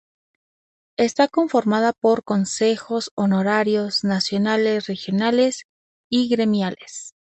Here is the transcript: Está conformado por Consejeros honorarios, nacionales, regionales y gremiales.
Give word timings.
Está 0.97 1.27
conformado 1.27 1.93
por 1.99 2.23
Consejeros 2.23 3.11
honorarios, 3.13 4.03
nacionales, 4.03 4.87
regionales 4.87 5.67
y 6.09 6.27
gremiales. 6.27 7.13